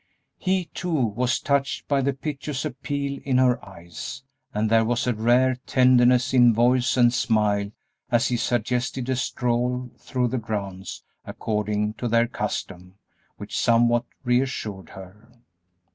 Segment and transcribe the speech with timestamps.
[0.39, 5.13] He, too, was touched by the piteous appeal in her eyes, and there was a
[5.13, 7.69] rare tenderness in voice and smile
[8.09, 12.95] as he suggested a stroll through the grounds according to their custom,
[13.37, 15.33] which somewhat reassured her.